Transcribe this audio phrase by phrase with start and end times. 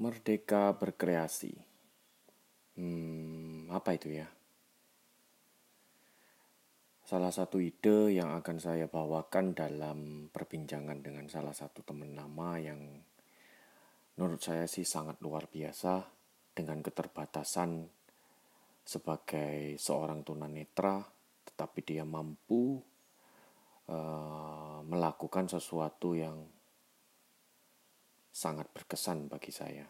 [0.00, 1.52] Merdeka berkreasi.
[2.78, 4.28] Hmm, apa itu ya?
[7.04, 12.80] Salah satu ide yang akan saya bawakan dalam perbincangan dengan salah satu teman lama yang
[14.16, 16.08] menurut saya sih sangat luar biasa
[16.56, 17.84] dengan keterbatasan
[18.80, 21.04] sebagai seorang tunanetra,
[21.52, 22.80] tetapi dia mampu
[23.92, 26.48] uh, melakukan sesuatu yang
[28.32, 29.84] sangat berkesan bagi saya.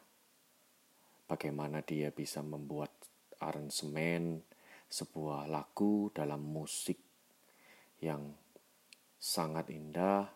[1.30, 2.90] Bagaimana dia bisa membuat
[3.38, 4.42] aransemen
[4.90, 7.00] sebuah lagu dalam musik
[8.02, 8.34] yang
[9.16, 10.28] sangat indah.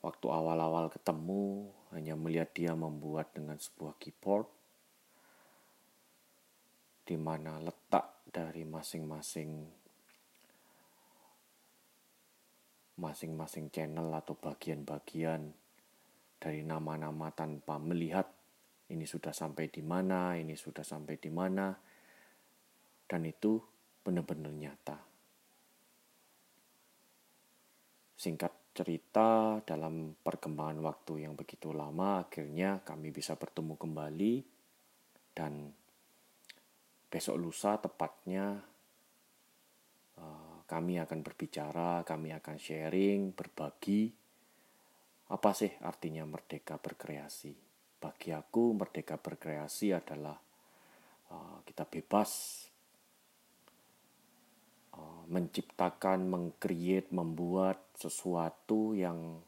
[0.00, 4.48] Waktu awal-awal ketemu, hanya melihat dia membuat dengan sebuah keyboard,
[7.04, 9.68] di mana letak dari masing-masing
[12.98, 15.54] masing-masing channel atau bagian-bagian
[16.38, 18.30] dari nama-nama tanpa melihat
[18.88, 21.74] ini sudah sampai di mana, ini sudah sampai di mana,
[23.04, 23.60] dan itu
[24.00, 24.98] benar-benar nyata.
[28.16, 34.34] Singkat cerita, dalam perkembangan waktu yang begitu lama, akhirnya kami bisa bertemu kembali,
[35.36, 35.68] dan
[37.12, 38.56] besok lusa tepatnya
[40.16, 44.27] eh, kami akan berbicara, kami akan sharing, berbagi
[45.28, 47.52] apa sih artinya merdeka berkreasi?
[48.00, 50.40] Bagi aku merdeka berkreasi adalah
[51.28, 52.30] uh, kita bebas
[54.96, 59.44] uh, menciptakan, mengcreate, membuat sesuatu yang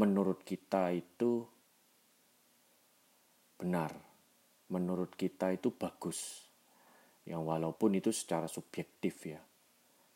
[0.00, 1.44] menurut kita itu
[3.60, 3.92] benar,
[4.72, 6.48] menurut kita itu bagus.
[7.28, 9.42] Yang walaupun itu secara subjektif ya.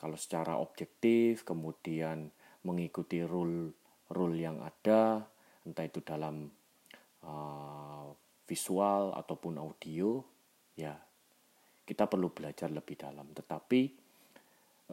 [0.00, 2.32] Kalau secara objektif kemudian
[2.64, 5.24] mengikuti rule rule yang ada,
[5.64, 6.50] entah itu dalam
[7.24, 8.08] uh,
[8.44, 10.20] visual ataupun audio,
[10.76, 10.92] ya
[11.84, 13.32] kita perlu belajar lebih dalam.
[13.32, 13.80] Tetapi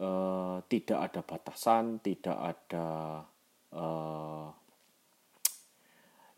[0.00, 2.86] uh, tidak ada batasan, tidak ada
[3.76, 4.48] uh,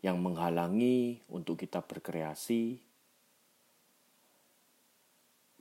[0.03, 2.77] yang menghalangi untuk kita berkreasi.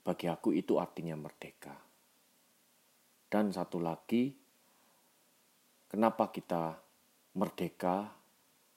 [0.04, 1.72] Bagi aku itu artinya merdeka.
[3.24, 4.30] Dan satu lagi,
[5.88, 6.83] kenapa kita
[7.34, 8.14] merdeka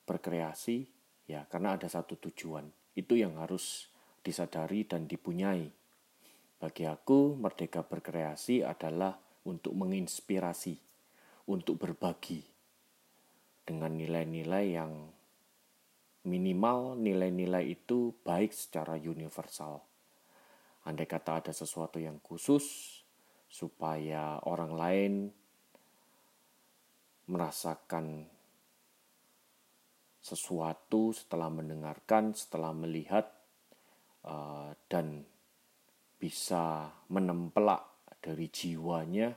[0.06, 0.90] berkreasi
[1.30, 2.70] ya karena ada satu tujuan.
[2.98, 3.90] Itu yang harus
[4.26, 5.70] disadari dan dipunyai.
[6.58, 9.14] Bagi aku merdeka berkreasi adalah
[9.46, 10.76] untuk menginspirasi
[11.48, 12.44] untuk berbagi
[13.64, 14.92] dengan nilai-nilai yang
[16.28, 19.80] minimal nilai-nilai itu baik secara universal.
[20.84, 23.00] Andai kata ada sesuatu yang khusus
[23.48, 25.14] supaya orang lain
[27.28, 28.28] merasakan
[30.28, 33.32] sesuatu setelah mendengarkan, setelah melihat,
[34.28, 35.24] uh, dan
[36.20, 39.32] bisa menempelak dari jiwanya,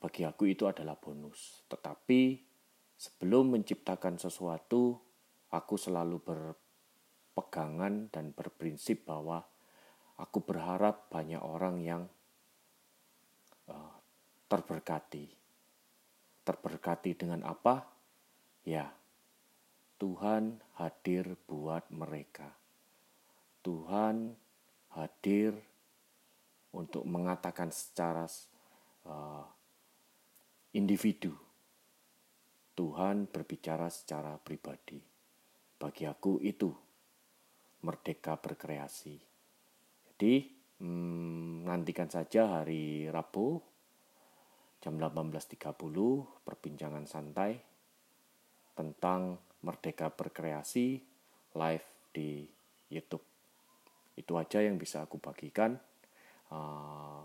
[0.00, 1.60] bagi aku itu adalah bonus.
[1.68, 2.40] Tetapi
[2.96, 4.96] sebelum menciptakan sesuatu,
[5.52, 9.44] aku selalu berpegangan dan berprinsip bahwa
[10.16, 12.02] aku berharap banyak orang yang
[13.68, 13.96] uh,
[14.48, 15.28] terberkati.
[16.48, 17.99] Terberkati dengan apa?
[18.70, 18.86] Ya,
[19.98, 22.54] Tuhan hadir buat mereka.
[23.66, 24.38] Tuhan
[24.94, 25.58] hadir
[26.70, 28.30] untuk mengatakan secara
[29.10, 29.42] uh,
[30.70, 31.34] individu.
[32.78, 35.02] Tuhan berbicara secara pribadi.
[35.74, 36.70] Bagi aku itu
[37.82, 39.18] merdeka berkreasi.
[40.06, 40.46] Jadi
[40.78, 43.58] hmm, nantikan saja hari Rabu
[44.78, 45.58] jam 18.30
[46.46, 47.69] perbincangan santai
[48.80, 50.96] tentang Merdeka Berkreasi
[51.52, 51.86] live
[52.16, 52.48] di
[52.88, 53.20] YouTube.
[54.16, 55.76] Itu aja yang bisa aku bagikan.
[56.48, 57.20] Uh,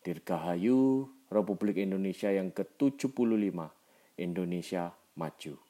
[0.00, 3.52] Dirgahayu Republik Indonesia yang ke-75
[4.16, 5.65] Indonesia Maju.